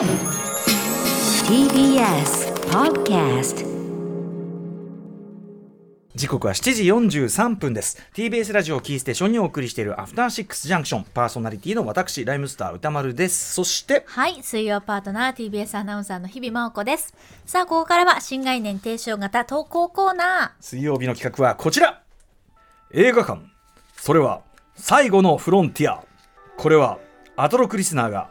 [0.00, 0.08] TBS
[2.70, 3.66] Podcast
[6.14, 8.02] 時刻は7時43分です。
[8.14, 11.04] TBS ラジオキーステーションにお送りしているアフターシックスジャンクション。
[11.12, 13.52] パーソナリティの私ライムスター歌丸です。
[13.52, 17.14] そしてはい、水曜パートナー TBS アナウンサーの日々真央子です。
[17.44, 22.00] さあ、ここからは新概念提唱型投稿コーナ水曜日の企画はこちら。
[22.94, 23.42] 映画館。
[23.98, 24.40] それは
[24.76, 26.02] 最後のフロンティア。
[26.56, 26.98] これは
[27.36, 28.30] アトロクリスナーが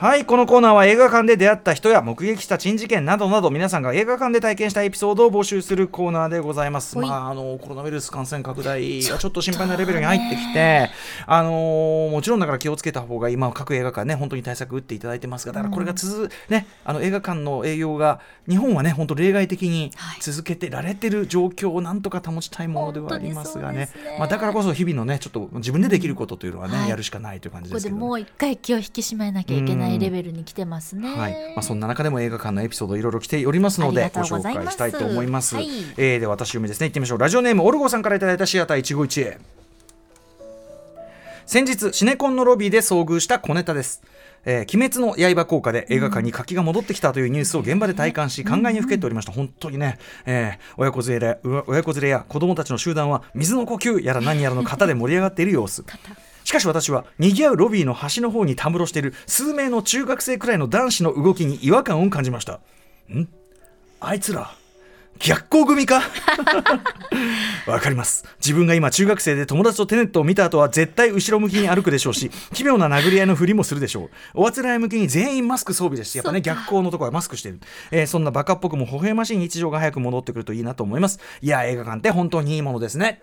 [0.00, 6.96] はいこのコーナーは映画館で出会った人や目撃した珍事件などなど皆さんが映画館で体験したエピソードを募集するコーナーでございます。
[6.96, 10.88] まああのコロナウイルス感染拡大がちょっと心配なレベルに入ってきて、
[11.26, 27.64] あのーもちろんだから気をつけた方が今各映画館ね本当に対策打っていただいてますが、だからこれが続、ねあの映画館の営業が日本はね本当例外的にはい続けてられてる状況をなんとか保ちたいものではありますがねねまあだからこそ日々のねちょっと自分でできることというのはね、はいやるしかないという感ー。
[27.66, 28.00] じですけど、ね。
[28.00, 31.08] ここでもう一回気を引き締めなきゃいけないレベルに来てますね。
[31.16, 31.32] はい。
[31.54, 33.80] まあ、そんな中でも映画館のエピソードいろいろ来ております。
[33.80, 35.54] のでご紹介したいと思います。
[35.54, 35.68] はい。
[35.96, 37.18] えーでは私読みですね行ってみましょう。
[37.18, 39.38] ラジオネームオルゴさんからいただいたシアター一期一会。
[41.46, 44.02] 先日シネコンのロビーで遭遇した小ネタです。
[44.44, 55.84] えー鬼滅の刃効果で映画館に活気が戻ってきたというニュースを現場で体感し考えにふけっておりました、本当にね、えー親子連れ親子連れや子供たちの集団は水の呼吸やら何やらの型で盛り上がっている様子
[56.50, 62.54] しかし私は賑わうロビーの端の方にたむろしている数名の中学生くらいの男子の動きに違和感を感じました。
[63.08, 63.28] ん？
[64.00, 64.52] あいつら
[65.20, 66.02] 逆行組か？
[67.68, 68.24] わかります。
[68.40, 74.10] 自分が今中学生で友達とテネットを見た後は絶対後ろ向きに歩くでしょうし 奇妙な殴り合いのふりもするでしょう。
[74.34, 76.10] おあつらい向きに全員マスク装備です。
[76.10, 77.60] しやっぱね逆行のところはマスクしてる、
[77.92, 81.20] えーそんなバカっぽくも微笑ましい日常が早く戻ってくるといいなと思います。
[81.42, 83.22] いや映画館って本当にいいものですね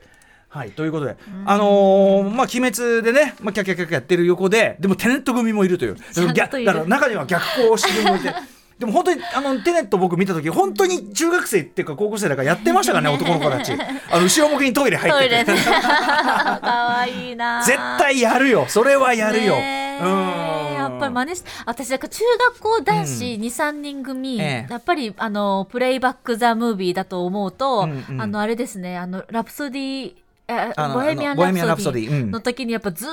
[0.49, 5.97] はい、ということで、あのーまあ、鬼滅でね、まあ、キャキャキャキャやってる横で、でもテネット組もいるという、
[6.33, 8.33] だから中には逆行してる組もいて、
[8.79, 13.73] でも本当にあのテネット僕見たとき、本当に中学生っていうか高校生だからやってましたからね、男の子たち。
[13.73, 15.71] あの後ろ向きにトイレ入っててトイレね。
[15.71, 17.63] かわいいな。
[17.65, 19.55] 絶対やるよ、それはやるよ。
[19.55, 30.13] やっぱり真似し私なんか中学校男子23、人組、ええやっぱりあのプレイバック・ザ・ムービーだと思うと、うんうんあのあれですねあのラプソディ
[30.47, 32.25] ボヘミアン・あのボヘミアンラプソディ。
[32.25, 33.09] の時にやっぱずー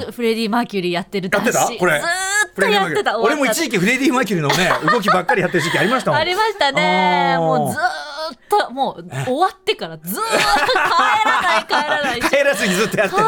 [0.00, 1.78] っとフレディ・マーキュリーやってるやって男子た？
[1.78, 2.00] これ。
[2.00, 6.20] ずーっとやってた俺も一時期期フレディ・マーキュリーのね、 動きばっかりやってる時期ありましたもん。
[6.20, 7.36] ありましたね。
[7.38, 7.80] もうずー
[8.32, 10.40] っともう終わってからずーっと帰
[11.24, 13.22] らない帰らない帰らずにずっとやって帰。
[13.22, 13.26] り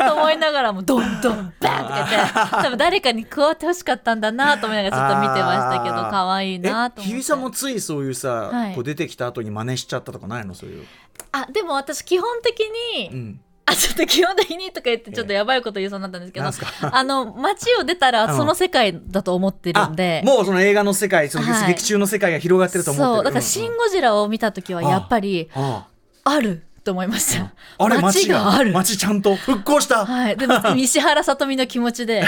[0.00, 10.54] なと思いながらもどんどんバンとか言って多分誰かに加わってほしかったんだなと思いながらちょっと見てましたけど可愛いなと思ってえ日比さんもついそういうさ、はいこう出てきた後に真似しちゃったとかないの？
[10.54, 10.86] そういう。
[11.32, 12.60] あでも私基本的
[12.94, 13.40] に、うん。
[13.68, 16.66] あちょっと基本的にとか言ってちょっとやばいこと言いそうになったんですけど、なんすか？
[16.92, 21.68] あの街を出たらその世界だと思ってるんで、もうその映画の世界、そのはい。
[21.68, 23.14] 劇中の世界が広がってると思ってる。
[23.16, 25.86] そうだから「シン・ゴジラ」を見た時はやっぱりうんあ
[26.24, 26.40] あ
[26.86, 28.72] ると思いました、ああれ街ががある。
[28.72, 30.06] 街ちゃんと復興した。
[30.06, 32.24] はい、でも 石原さとみの気持ちで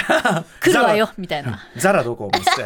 [0.60, 1.60] 来るわよみたいな。
[1.76, 2.64] ザラどこつって。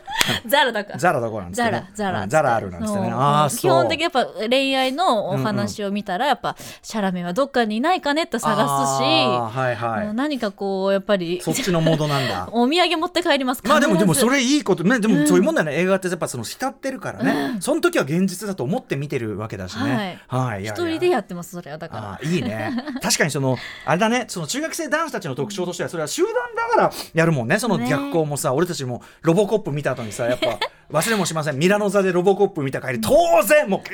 [0.46, 0.98] ザラだから。
[0.98, 1.70] ザラどこなんですザね。
[1.70, 2.22] ラザラ。
[2.22, 3.10] うんザラあるなんですね。
[3.12, 3.60] ああそう。
[3.60, 8.62] 基本的にやっぱ恋愛のお話を見たらやっぱシャラメはどっかにいないかねと探す
[8.98, 10.14] し、はいはい。
[10.14, 12.48] 何かこうやっぱりそっちのモードなんだ。
[12.52, 14.84] お土産持って帰りますまあでもでもそれいいこと。
[14.84, 20.20] ねでもそういうもんだよね、映画ってやっぱその浸ってるからね、その時は現実だと思って見てるわけだしね。
[20.28, 21.78] はい、一人でやってますそれは。
[21.78, 22.28] だから。
[22.28, 22.72] いいね。
[23.02, 24.24] 確かにその あれだね。
[24.28, 27.58] その中学生男子たちの特徴としてはそれは集団だからやるもんね。
[27.58, 27.88] そのね。
[27.88, 30.58] 逆光もさ、俺たちもロボコップ見た後にさやっぱ
[30.92, 31.58] 忘れもしません。
[31.58, 33.80] ミラノ座でロボコップ見た帰り当然もう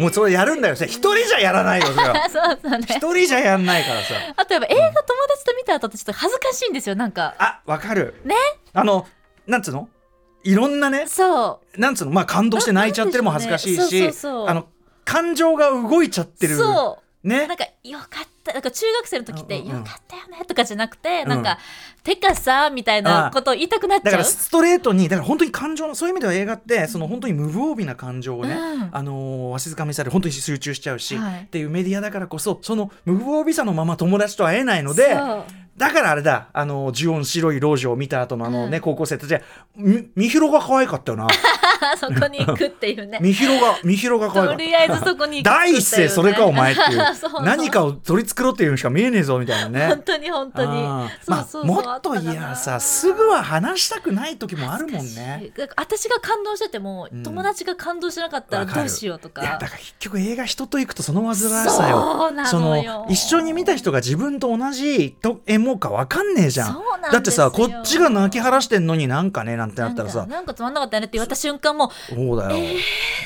[0.00, 0.74] もうそれやるんだよ。
[0.74, 2.28] 一人じゃやらないよそれは。
[2.28, 2.86] そうそうね。
[2.88, 4.14] 一人じゃやんないからさ。
[4.36, 7.34] あとやっぱ映画友達と見た後ってちょっと恥ずかしいんですよなんか。
[7.38, 8.20] あわかる。
[8.24, 8.34] ね。
[8.74, 9.06] あの
[9.46, 9.88] なんつうの？
[10.46, 11.80] いろんなねそう。
[11.80, 14.66] なんつうのまあ感動して泣いちゃってるも恥ずかしいしあの
[15.04, 17.28] 感情が動いちゃってるそう。
[17.28, 17.46] ね。
[17.46, 21.28] なんかよかったなんか中学生の時ってよかったよねとかじゃなくて、ん。
[21.28, 21.58] なんか
[22.04, 28.88] てかさみたいなことを言いたくなっちだかゃうらストレートにだから本当に感情のそういう意味では映画ってその本当に無防備な感情をね、うん。
[28.92, 31.42] あのーわしづかみされ本当に集中しちゃうし、はい。
[31.42, 35.16] っていうメディアだからこそその無防備さのまま友達と会えないので
[35.76, 39.40] だからあれだあの呪音白い老女を見た後のあのね、高校生たちは
[39.76, 41.28] みみひろが可愛かったよな。
[42.00, 43.18] そこに行くっていうね。
[43.20, 44.58] みひろがみひろが可愛かった。
[44.58, 45.42] とりあえずそこに行くね。
[45.42, 47.00] 第一声それかお前っていう。
[47.14, 47.42] そう。
[47.42, 49.88] 何かを取り繕っているしか見えねえぞみたいなね。
[49.88, 50.68] 本当に本当に。
[50.82, 51.24] あー。
[51.24, 55.50] そうそうそうまあ、もっといやさすぐは話したくない時もあるもんね。
[55.76, 57.22] 私が感動してても、うん。
[57.22, 59.42] 友達が感動しなかったらどうしようとか。
[59.42, 62.16] いやだから結局映画人と行くとその煩わしさよ。
[62.18, 66.78] そうなの一緒に見た人が自分と同じとエモか分かんねえじゃん。
[67.12, 72.78] だってさこっちが泣き晴らしてんのになんかねなんてなったらさなんかつまんなかったよねって言われた瞬間もそうだよ、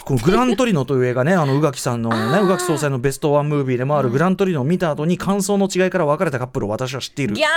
[0.05, 7.35] このグラントリノという映画ね あの宇垣さんのね宇垣総裁のベストワンムービーでもあるグラントリノを見た後に感想の違いから別れたカップルを私は知っている。
[7.35, 7.49] ギャー。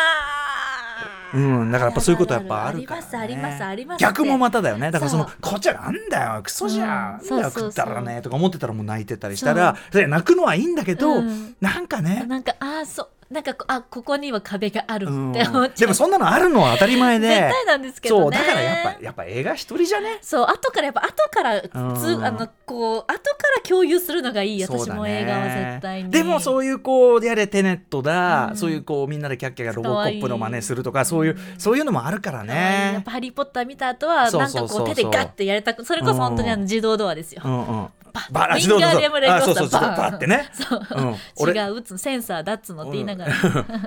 [1.34, 4.92] うん、だからやっぱそういうことやっぱあるから、ね、逆もまただよね。
[4.92, 7.28] だからそのこっちはなんだよクソじゃん、うん。
[7.28, 7.72] だよそうそうそう。
[7.72, 11.56] 食ったらねとか思ってたらもう泣いてたりしたら泣くのはいいんだけど、うん。
[11.60, 12.24] なんかね。
[12.28, 15.24] なんかああそうなんかこあここには壁があるってうん。
[15.24, 17.28] 思っちゃう、でもそんなのあるのは当たり前で。
[17.28, 18.38] 絶対なんですけどね。
[18.38, 20.20] そうだからやっぱやっぱ映画一人じゃね？
[20.22, 22.26] そう後からやっぱ後からつうん。
[22.26, 26.12] あのこう後から共有するのがいい私も映画は絶対に。
[26.12, 28.58] でもそういうこうやれテネットだ、うん。
[28.58, 37.42] そういうこうみんなでキャッキャがロボコップの真似するとかそういうそういうのもあるからやっねぱ「ハリー・ポッター」見た後はなんかこう手でガッてやりたくそれこそ本当にあの自動ドアですよ。
[37.44, 40.50] うんうんババラウィンガーデムレッあそうそうそうドスターバーンバってね。
[40.54, 41.16] そう、うん。
[41.38, 41.54] 俺。
[41.54, 43.34] 違う打つのセンサーだっつのって言いながら、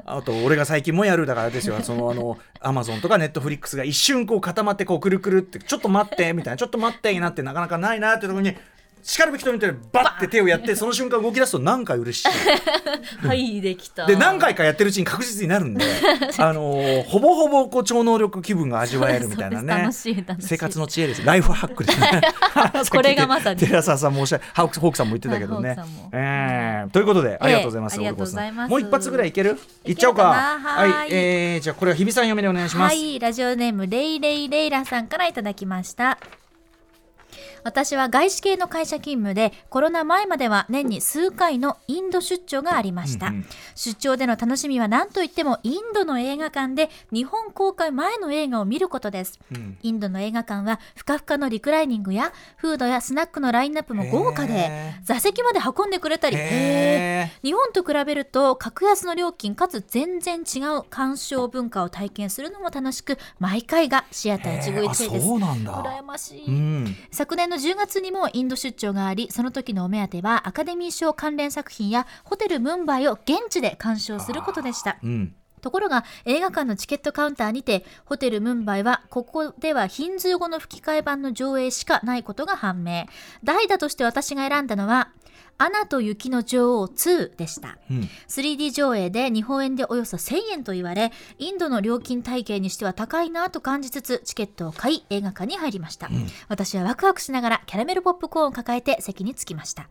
[0.05, 1.81] あと俺が最近もやるだからですよ。
[1.82, 8.56] そのあのアマゾンとかネットフリックスが一瞬こう固まってこうくるくるってちょっと待ってみたいなちょっと待ってになってなかなかないなってところに
[9.08, 12.29] しかるべき人見てバッて手をやってその瞬間動き出すと何回嬉しい。
[13.25, 14.05] はいできた。
[14.05, 15.85] で何回かやってるうちに確実になるんで
[16.38, 19.88] あのーほぼほぼこう超能力気分が味わえるみたいなね。
[19.93, 21.25] そうです楽しい楽しい生活の知恵です。
[21.25, 22.20] ライフハックですね。
[22.91, 23.61] これがまさに。
[23.61, 25.76] 寺澤さんもおっしゃハークホークさんも言ってたけどね。
[26.12, 28.67] えーということでありがとうございます、ええありがとうございます。
[28.67, 29.56] 大久保さんもう一発ぐらいいける？
[29.85, 30.25] いっちゃおうか。
[30.64, 36.19] はいえーじゃあこれは日比さん読みでお願いします、はいラジオネームレイレイレイラさんからいただきました
[37.66, 43.46] 私は外資系の会社勤務でコロナ前までは年に数回のインド出張がありました、うんうん。
[43.74, 49.40] 出張での楽しみは何といってもインドの映画館で日本公開前の映画を見ることです。
[49.50, 49.78] うん。
[49.82, 56.36] インドの映画館はふかふかのリクライニングやフードやスナックのラインナップも豪華でへ座席まで運んでくれたり。
[56.36, 65.26] 日本と比べると格安の料金かつ全然違う鑑賞文化を体験するのも楽しく毎回がシアター一期一会です。
[65.26, 66.96] 羨ましい、うん。
[67.10, 74.99] 昨年の10月にもインド出張がありその時のお目当てはアカデミー賞関連作品やホテルムンバイを現地で鑑賞することでした。
[75.03, 75.35] うん。
[75.61, 83.06] ところが映画館のチケットカウンターにてホテルムンバイはここではヒンズー語の吹き替え版の上映しかないことが判明。
[83.43, 85.11] 代打として私が選んだのは
[85.58, 87.79] 「アナと雪の女王2」でした。
[87.91, 88.08] うん。
[88.29, 96.11] 3D 上映で日本円でおよそ1000円と言われインドの料金体系にしては高いなと感じつつチケットを買い映画館に入りました、
[96.49, 99.88] 私はワクワクしながらキャラメルポップコーンを抱えて席に着きました。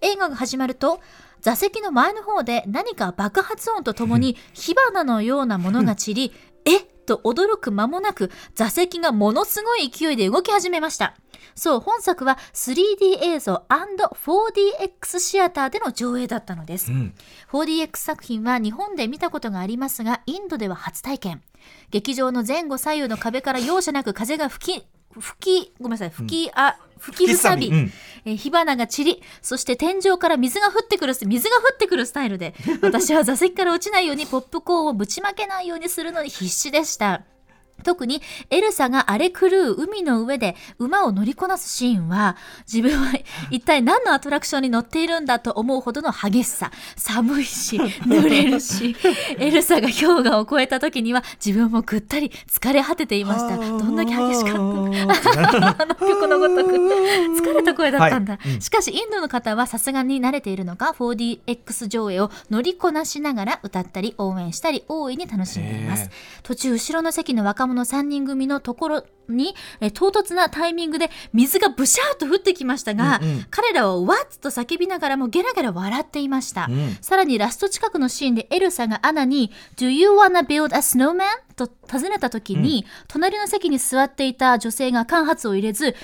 [0.00, 1.00] 映画が始まると
[1.40, 6.32] 座席の前の方で何か爆発音とともに火花のようなものが散り
[6.64, 11.14] えっと驚く間もなく座席がものすごい勢いで動き始めました。
[11.54, 17.14] そう本作は 3D 映像 &4DX シアターでの上映だったのです、うん。
[17.50, 21.42] 4DX 作品は日本で見たことがありますがインドでは初体験。
[21.90, 24.86] 劇場の前後左右の壁から容赦なく風が吹き
[25.20, 27.92] 吹きごめんなさい吹き、あ吹きふさび、うん。
[28.24, 37.22] えー火花が散りそして天井から水が降ってくる水が降ってくるスタイルで私は座席から落ちないようにポップコーンをぶちまけないようにするのに必死でした
[37.84, 38.20] 特に
[38.50, 42.36] エルサが荒れ狂う海の上で馬を乗りこなすシーンは
[42.72, 43.12] 自分は
[43.50, 48.96] 一体何のアトラクションに乗っているんだと思うほどの激しさ寒いし濡れるし
[49.38, 53.56] エルサが氷河を越えた時には自分もぐったり疲れ果てていました。
[53.56, 54.58] どんだけ激しかった
[55.82, 56.70] あの曲のごとく。
[56.70, 58.60] 疲れた声だったんだ、はいうん。
[58.60, 66.10] しかしインドの方はさすがに慣れているのか 4DX 上映を乗りこなしながら歌ったり応援したり大いに楽しんでいます。
[66.42, 81.24] 途中後ろの席の若者3人組のところにえ唐突なタイミングで水がブシャーと降ってきましたが、うんうん彼らは「ワッツ!」と叫びながらもゲラゲラ笑っていました、うんさらにラスト近くのシーンでエルサがアナに「Do you wanna build a snowman?」
[81.56, 85.96] と尋ねた時に、隣の席に座っていた女性が間髪を入れず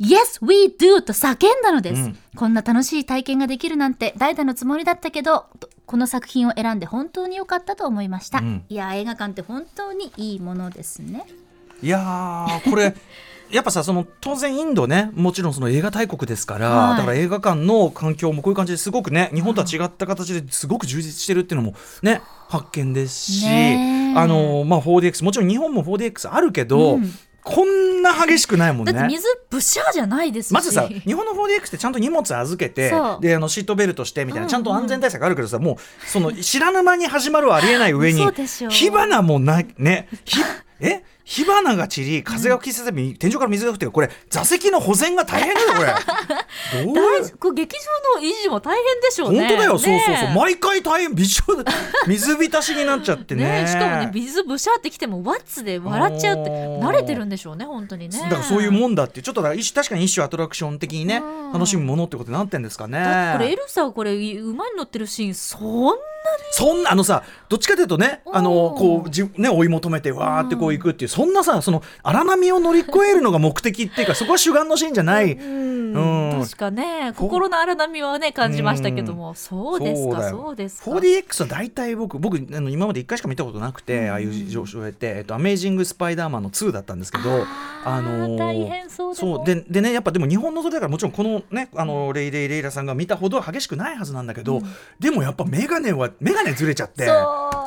[0.00, 1.00] Yes, we do!
[1.00, 8.64] と叫んだのです、うんこんな楽しい体験ができるなんて代打のつもりだったけどとこの作品を選んで本当に良かったと思いました、うん。
[8.68, 11.24] いや映画館って本当にいいものですね。
[11.82, 12.94] いやーこれ
[13.50, 16.98] やっぱさその当然インドねもちろんその映画大国ですから、はい。
[16.98, 27.14] だから映画館の環境もこういう感じですごくね日本とは違った形ですごく充実してるっていうのもね発見ですし、あのまあ 4DX もちろん日本も 4DX あるけど、うん
[27.48, 28.92] こんな激しくないもんね。
[28.92, 30.52] だって水ブシャーじゃないですし。
[30.52, 32.90] まずさ日本の 4DX ってちゃんと荷物預けて
[33.20, 38.22] であのシートベルトしてみたいな、ちゃんと安全対策あるけどさもうその知らぬ間に始まるはありえない上に
[38.68, 40.40] 火花もないねひ
[40.80, 41.02] え？
[41.28, 43.92] 火花が散り風が吹きせて、天井から水が降ってる。
[43.92, 45.88] これ座席の保全が大変だよこれ。
[46.86, 46.94] どう
[47.38, 47.76] これ劇
[48.14, 49.40] 場の維持も大変でしょうね。
[49.40, 50.28] 本当だよ、そうそうそう。
[50.28, 51.62] ね毎回大変びしょ
[52.06, 53.62] 水浸しになっちゃってね。
[53.62, 58.18] ねしかもね水ブシャーってきてもワッツで笑っちゃうって慣れてるんでしょうね本当にね。
[58.18, 61.52] だからそういうもんだってちょっとだから確かに一種アトラクション的にねうん。
[61.52, 62.98] 楽しむものってことになってんですかね。
[62.98, 65.92] だってこれエルサはこれ馬に乗ってるシーンそんな
[66.50, 75.92] そんなあのさどっちかというとねあのこうじね追い求めてわーってこう行くっていうそんなさその荒波を乗り越えるのが目的っていうかそこは主眼のシーンじゃない、うん。
[75.92, 76.40] うん。
[76.44, 80.92] 確かね心の荒波はね感じましたけどもそうですかそうですか。
[80.92, 87.44] 4DX は大体僕僕あの今まで1回しか見たことなくて、ああいう上昇って、えっと「アメージング・スパイダーマン」の2だったんですけど
[87.84, 89.36] あーのー大変そうでも。
[89.38, 89.44] そう。
[89.44, 94.62] ででねやっぱでも日本のそれだからもちろんこのねあのレイレイレイラさんが見たほどは激しくないはずなんだけど、
[95.00, 97.08] でもやっぱ眼鏡は眼鏡ずれちゃって。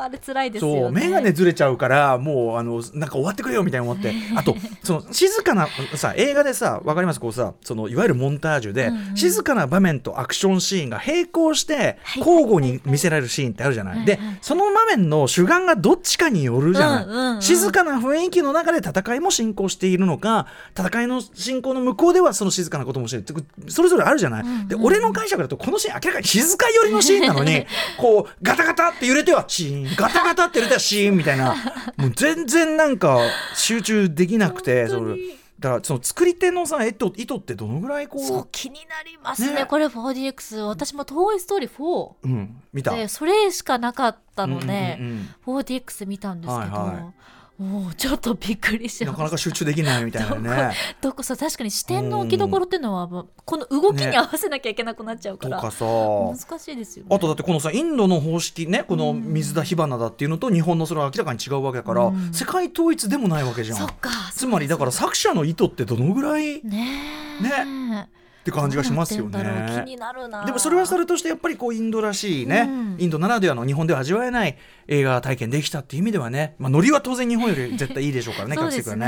[0.03, 0.81] あれ辛いですよね。
[0.81, 4.13] そう眼鏡ずれちゃうからもうあのなんか終わってくれよみたいな思って。
[4.35, 7.19] あとその静かなさ映画でさわかります？
[7.19, 14.05] こうさそのいわゆるモンタージュで、うんうん静かな場面とアクションシーンが並行してはい交互に見せられるシーンってあるじゃない？
[14.05, 17.05] でその場面の主眼がどっちかによるじゃない？
[17.05, 17.41] うんうんうん。
[17.41, 24.43] 静かな雰囲気の中で戦いも進行しているのか戦いの進行の向こうではその静かなこともしてるそれぞれあるじゃない？
[24.67, 27.65] で俺の解釈だとこのシーン明らかに静か寄りのシーンなのに
[27.97, 31.55] こうガタガタって揺れてはシーンガタガタって揺れてはシーンみたいな。
[31.97, 33.19] もう全然なんか
[33.55, 39.53] 集中できなくてだからその作り手のさ図ってどのぐらいこうそう気になりますね。
[39.53, 39.65] ね。
[39.65, 42.95] これ 4DX 私も「トイ・ストーリー4うん、見」た。
[42.95, 47.13] でそれしかなかったので、うんうんうん 4DX 見たんですけど、はいは
[47.57, 50.73] もうちょっとびっくりしなかなか集中できないみたいなね。
[50.99, 55.85] どこさ確かに視点の置きどころっていうのは、もうこの動きに合わせなきゃいけなくなっちゃうから、とかさ。
[55.85, 57.15] 難しいですよね。
[57.15, 62.33] あとだってこのさインドの方式ねこの水田火花だっていうのと日本のそれは明らかに違うわけだから、うん。
[62.33, 63.87] 世界統一でもないわけじゃん。
[64.33, 68.09] つまりだから作者の意図ってどのぐらいっね
[68.41, 74.57] えねて感じがしますよどうなってんだろう気ねになるなでもそれはそれとしてやっぱりこうインドらしいね、うんインドならではの日本では味わえない
[74.87, 79.05] 映画体験できたっていう意味ではね、まあ、ノリは当然日本より 絶対いいでしょうからねね各席はね。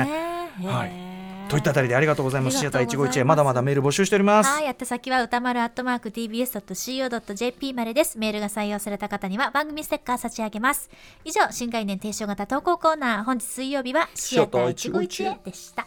[0.63, 1.13] はい
[1.49, 2.57] といったあたりでありがとうございます。
[2.57, 4.49] あシアター一期一会まだまだメール募集しております。
[4.49, 8.17] はい、宛先は歌丸アットマーク tbs.co.jp までです。
[8.17, 10.89] メールが採用された方には番組ステッカー差し上げます。
[11.25, 15.85] 以上、新概念提唱型投稿コーナー、本日水曜日はシアター一期一会でした。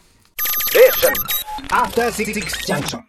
[1.71, 3.03] After Six Junction.